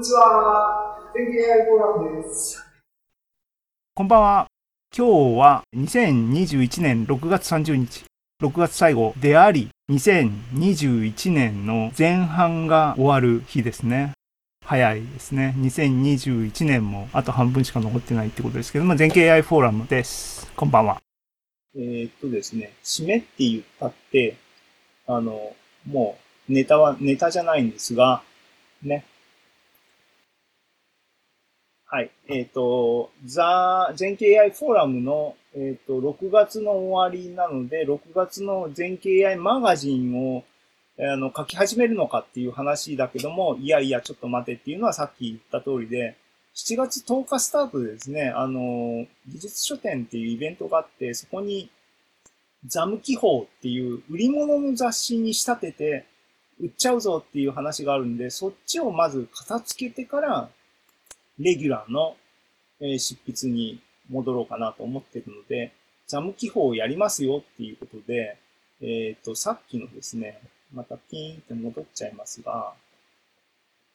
[0.00, 0.96] にちは。
[1.12, 2.64] 天気 AI フォーラムです。
[3.94, 4.46] こんばんは。
[4.96, 8.04] 今日は2021年6月30日、
[8.42, 14.12] 6月最後であり、2021年の前半が終わる日ですね。
[14.64, 15.54] 早いですね。
[15.58, 20.50] 2021年もあと半分しか残ってないってことですけども、全景 AI フォーラムです。
[20.56, 21.02] こんばんは。
[21.76, 24.38] えー、っとですね、締めって言ったって、
[25.06, 25.52] あの、
[25.84, 26.16] も
[26.48, 28.22] うネタはネタじゃないんですが、
[28.82, 29.04] ね。
[31.92, 32.10] はい。
[32.28, 40.44] えっ、ー、と、ザ、全景 AI フォーラムの、えっ、ー、と、6月の終わりなので、6月の全景 AI マガジンを、
[41.00, 46.16] あの、書き始めるのかっていう話だけども、いやいや、ちょっと待てっていうのはさっき言った通りで、
[46.54, 51.70] 7月10日スタートでですね、あの、技術書店っていうイベントがあって、そこに、
[52.66, 56.06] ザム記法っていう売り物の雑誌に仕立てて、
[56.60, 60.50] 売っちゃうぞっていう話があるんで、そっちをまず片付けてから、
[61.40, 62.16] レギュラーの、
[62.98, 65.72] 執筆に戻ろうかなと思ってるので、
[66.06, 68.36] ザム記法をやりますよっていうことで、
[68.82, 70.38] えっ、ー、と、さっきのですね、
[70.74, 72.72] またピーンって戻っちゃいますが、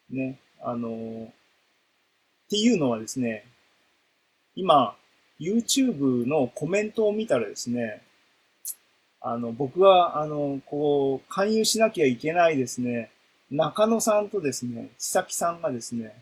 [0.09, 3.45] ね、あの、っていうのはですね、
[4.55, 4.95] 今、
[5.39, 8.01] YouTube のコメントを見たらですね、
[9.21, 13.11] あの、僕が、あの、こう、勧誘しなきゃいけないですね、
[13.51, 16.15] 中野さんとですね、千崎さんがですね、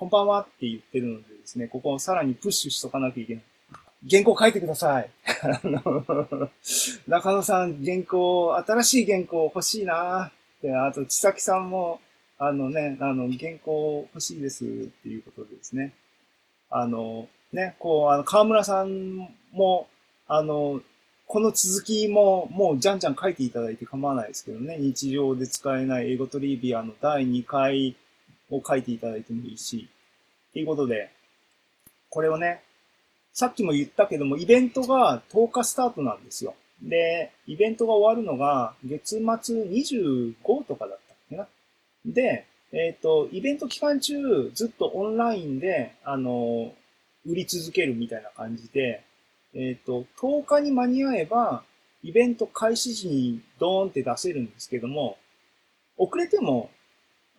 [0.00, 3.44] こんばんはって言ってるのでですね、ここをさらにプッシュしとかなきゃいけない。
[4.10, 5.10] 原稿書いてください。
[7.06, 12.00] 中野さん、原稿、新しい原稿欲しいなで、あと、千崎さんも、
[12.38, 14.68] あのね、あの、原稿欲しいですっ
[15.02, 15.92] ていうことでですね。
[16.70, 19.86] あの、ね、こう、あの、河村さんも、
[20.26, 20.80] あの、
[21.26, 24.78] この続きももうじゃんじゃん書いていただいて構わないですけどね。
[24.78, 27.96] 日常で使えない英語トリビアの第2回
[28.50, 29.88] を書いていただいてもいいし。
[30.52, 31.10] ということで、
[32.08, 32.62] これをね、
[33.32, 36.54] さっきも言ったけども、イベントが10日スタートなんですよ。
[36.82, 39.22] で、イベントが終わるのが月末
[39.64, 40.34] 25
[40.64, 41.46] とかだったっけな。
[42.04, 46.72] で、えっ、ー、と、イベント期間中ずっとオンラインで、あの、
[47.26, 49.02] 売り続けるみたいな感じで、
[49.54, 51.64] えっ、ー、と、10日に間に合えば、
[52.02, 55.18] イベント開始時にドーンって出せるんですけども、
[55.96, 56.70] 遅れても、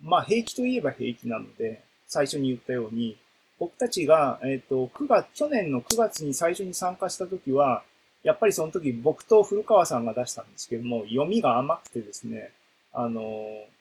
[0.04, 3.18] まあ平気といえば平気なので、最初に言ったように、
[3.60, 7.84] 僕たちが、えっ、ー、と、9月、去年の9月に最初に参加した時は、
[8.24, 12.52] やっぱりその時僕と古川さんが出したんですけども、読みが甘くてですね、
[12.94, 13.22] あの、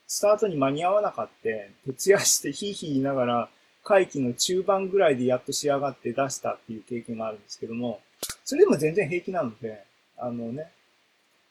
[0.07, 1.49] スタートに間に合わなかった、
[1.87, 3.49] 徹夜してヒーヒー言いながら、
[3.83, 8.01] 会期の中盤ぐらいでやっと仕上がって出したっていう経験があるんですけども、
[8.45, 9.85] それでも全然平気なので、
[10.19, 10.71] あのね、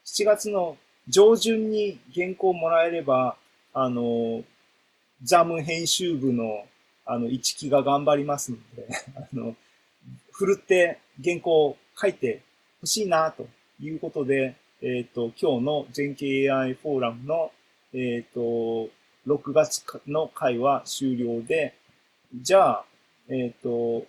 [0.06, 3.36] 7月の上旬に原稿もらえれば、
[3.74, 4.44] あの、
[5.24, 6.66] ザム編集部の、
[7.06, 9.56] あの、一期が頑張りますので、 あの、
[10.32, 12.42] ふるって原稿を書いて
[12.80, 13.48] ほしいな、と
[13.82, 17.52] いうことで、えっ、ー、と、今日の全景 AI フォーラムの、
[17.94, 18.90] えっ、ー、と、
[19.28, 21.76] 6月の回は終了で、
[22.34, 22.86] じゃあ、
[23.28, 24.08] えっ、ー、と、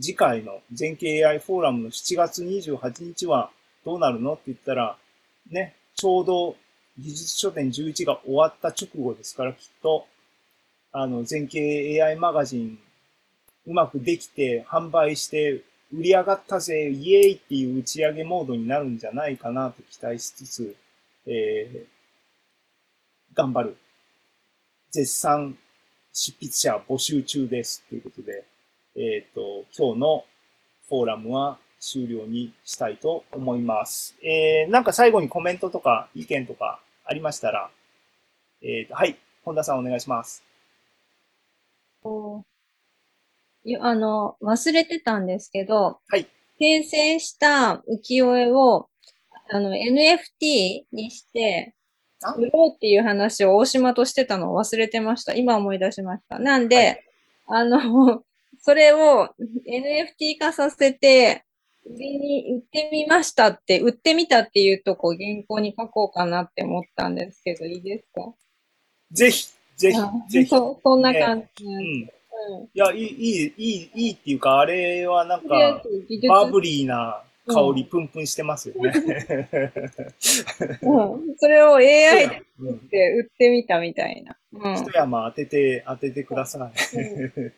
[0.00, 3.50] 次回の全景 AI フォーラムの7月28日は
[3.84, 4.96] どうなるのって言ったら、
[5.50, 6.56] ね、ちょうど
[6.98, 10.06] 技術書店11が終わった直後ですから、きっと、
[10.92, 12.78] あの、全景 AI マガジン、
[13.66, 20.76] うまくできて、販売して、売り上がったぜ、イエーイっていう打ち上げモードになるんじゃないかなと期待しつつ、
[21.26, 23.76] えー、頑張る。
[24.90, 25.56] 絶賛
[26.12, 28.44] 執筆者募集中ですということで、
[28.94, 30.24] えっ、ー、と、今日の
[30.88, 34.14] フォーラムは終了にしたいと思います。
[34.22, 37.70] えー、なんか最後にコメントとか意見とかありましたら、
[38.60, 40.51] えー、と、はい、本田さんお願いします。
[43.80, 46.26] あの、忘れてたんですけど、はい。
[46.60, 48.88] 訂正した浮世絵を、
[49.50, 51.74] あの、NFT にして、
[52.36, 55.34] 売ろうっていう話を大島としてたのを忘れてました。
[55.34, 56.38] 今思い出しました。
[56.38, 57.02] なんで、
[57.46, 58.24] はい、あの、
[58.60, 59.28] それを
[59.66, 61.44] NFT 化させて、
[61.84, 68.32] 売りに売ってみましたって、売ってみたっていうとこ原稿に書こうかなって思ったんですけど、いいですか？
[69.10, 69.48] ぜひ、
[69.82, 69.98] ぜひ、
[70.28, 70.48] ぜひ。
[70.48, 72.64] そそんな感じ、ね、うん。
[72.64, 75.82] いや、いい、いい、いい、いいっていうか、あれはなんか、
[76.28, 78.92] バブリーな香りプンプンしてますよね。
[80.82, 84.36] うん、それを AI で売って売ってみたみたいな。
[84.52, 86.96] うん、一山当てて、当ててください。
[86.96, 87.52] うん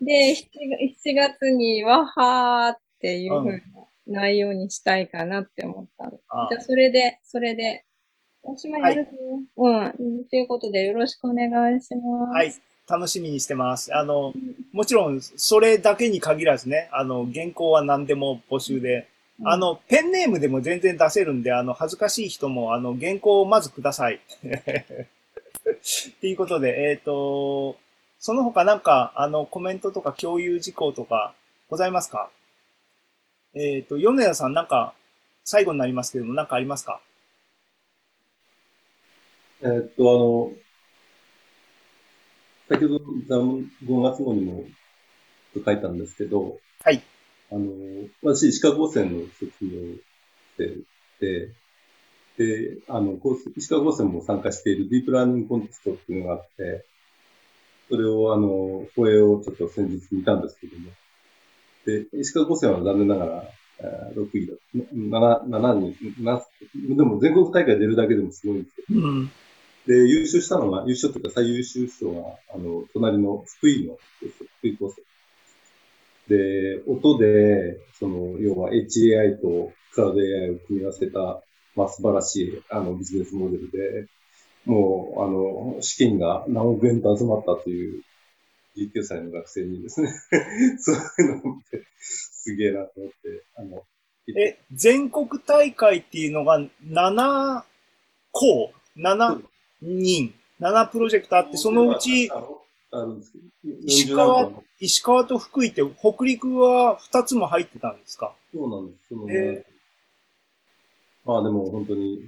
[0.00, 3.60] で、7, 月にわはーっていうふうな
[4.06, 6.10] 内容にしたいかなって思ったの。
[6.10, 7.84] じゃあ、それで、それで、
[8.48, 9.10] おしまいやるぞ、
[9.56, 10.24] はい、うん。
[10.26, 12.32] ということで、よろしくお願いします。
[12.32, 12.54] はい。
[12.88, 13.94] 楽しみにしてます。
[13.94, 14.32] あの、
[14.72, 19.08] もちろん、それだけに限らずね、あの、原稿は何でも募集で、
[19.44, 24.14] あの、ペンネームでも全然出せるんで、あの、恥ずかしい人も、あの、原稿をまずください。
[24.14, 24.20] っ
[26.20, 27.76] ていうことで、えっ、と、
[28.18, 31.34] その他なんか、あの、コメントとか共有事項とか
[31.68, 32.30] ございますか？
[33.54, 34.94] えっ、と、米田さんなんか、
[35.44, 37.00] 最後になりますけども、なんかありますか？
[39.62, 40.52] えーっと、あの、
[42.68, 44.64] 先ほど5月号にも
[45.54, 47.02] 書いたんですけど、はい。
[47.50, 47.70] あの、
[48.22, 49.78] 私、石川高専の卒業
[50.58, 50.76] 生
[51.20, 51.52] で、
[52.36, 53.18] で、あの、
[53.56, 56.84] 石川高専も参加しているディープラーニングコンテストっていうのがあって、
[57.88, 60.90] それを、あの、放映をちょっと先日見たんですけども、
[61.86, 63.44] で、石川高専は残念ながら、
[63.78, 64.54] えー6位だ、
[64.92, 66.42] 7、7人、な
[66.74, 69.30] でも全国大会出るだけでもすごいんですけど、うん。
[69.86, 73.98] で、優勝したのが、優勝というか最優秀賞が、あの、隣の福井の、
[74.58, 75.04] 福井高専。
[76.28, 81.42] で、音で、その、要は HAI とクラウド AI を組み合わせた、
[81.76, 84.08] まあ素晴らしい、あの、ビジネスモデルで、
[84.64, 88.02] もう、あの、資金が何億円と集まったという、
[88.76, 90.10] 19歳の学生にですね、
[90.78, 90.98] そうい
[91.30, 93.84] うのを見て、すげえなと思って、あの、
[94.36, 97.64] え、全国大会っていうのが7
[98.32, 99.40] 校、7
[99.82, 102.30] 人、7プロジェクトあって、そのうち、
[103.86, 108.34] 石川40何個石川と福井って、北陸は2つも入ってたんですか？
[108.54, 109.08] そうなんです。
[109.08, 109.64] そのへ
[111.24, 112.20] まあでも本当に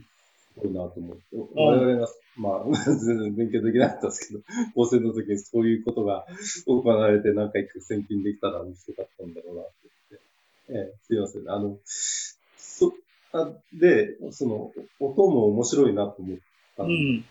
[0.55, 1.23] すごいなと思って、
[1.55, 2.65] 我々が、まあ
[2.97, 4.41] 全然勉強できなかったですけど、
[4.75, 6.27] 高専の時にそういうことが
[6.67, 9.73] 行われて何か一回選金できたら面白かったんだろうなって
[10.11, 11.49] 言って、ええ、すいません。
[11.51, 12.93] あの、そ、
[13.33, 16.39] あで、その、音も面白いなと思っ
[16.77, 17.25] たで、うんん。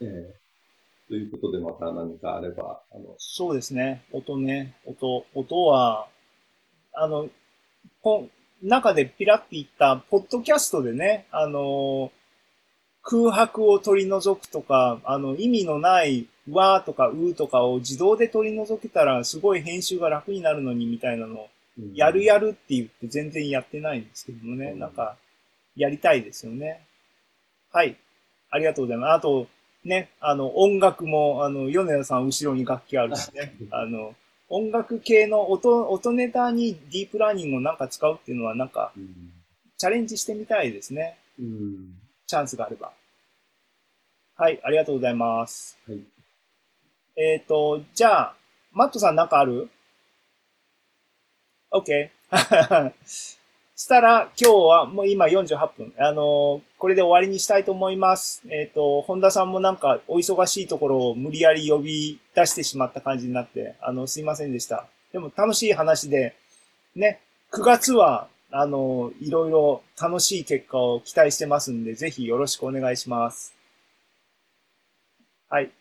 [0.00, 0.34] ええ、
[1.08, 4.04] ということでまた何かあれば、あの、そうですね。
[4.12, 4.74] 音ね。
[4.86, 5.26] 音。
[5.34, 6.08] 音は、
[6.92, 7.28] あの、
[8.02, 8.28] こ
[8.62, 12.10] 中でピラッて言った、ポッドキャストでね、あの、
[13.02, 21.48] 空白を取り除くとか、あの、意味のないわーとかうーとかを自動で取り除けたら、すごい編集が楽になるのにみたいなの
[21.92, 25.16] やるやるって言って全然やってないんですけどもね、うんなんか、
[25.76, 26.86] やりたいですよね。
[27.72, 27.96] はい。
[28.50, 29.12] ありがとうございます。
[29.14, 29.48] あと、
[29.84, 34.14] ね、あの、音楽も、あの、米田さん後ろに楽器あるしね、 あの、
[34.48, 39.32] 音楽系の音、音ネタにディープラーニングをなんか使うっていうのはなんか、うん。
[39.76, 41.18] チャレンジしてみたいですね。
[41.38, 41.98] うん。
[42.26, 42.92] チャンスがあれば。
[44.36, 45.78] はい、ありがとうございます。
[45.86, 46.00] はい。
[47.16, 48.34] えっ、と、じゃあ、
[48.72, 49.68] マットさんなんかある
[51.70, 52.10] ?OK。
[53.76, 55.92] したら、今日はもう今48分。
[55.98, 58.42] あのこれで終わりにしたいと思います。
[58.48, 64.86] えっ、と、本田さんもなんかお忙しいところを無理やり呼び出してしまった感じになって、あの、すいませんでした。
[65.12, 66.36] でも楽しい話で、
[66.94, 67.20] ね、
[67.52, 73.54] 9月は、あのいろいろ楽しい結果を期待してますんで、ぜひよろしくお願いします。
[75.48, 75.72] はい。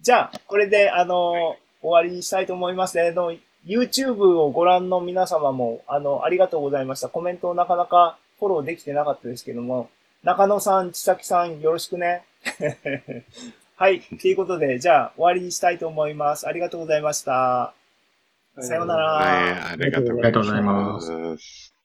[0.00, 3.00] じゃあ、これで、あの、終わりにしたいと思います。
[3.00, 3.32] あの、
[3.66, 7.08] YouTube をご覧の皆様も、あの、ありがとうございました。
[7.08, 9.90] コメントをなかなかフォローできてなかったですけども、
[10.22, 12.24] 中野さん、千崎さん、よろしくね。
[13.76, 14.00] はい。
[14.00, 16.46] ということで、じゃあ、終わりにしたいと思います。
[16.46, 17.74] ありがとうございました。
[18.60, 19.04] さようなら。
[19.04, 21.75] はい、ありがとうございます。